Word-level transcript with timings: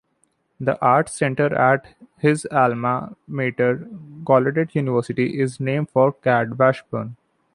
The 0.59 0.81
arts 0.83 1.13
center 1.13 1.55
at 1.55 1.93
his 2.17 2.47
alma 2.49 3.15
mater, 3.27 3.87
Gallaudet 4.25 4.73
University, 4.73 5.39
is 5.39 5.59
named 5.59 5.91
for 5.91 6.11
Cad 6.11 6.57
Washburn. 6.57 7.17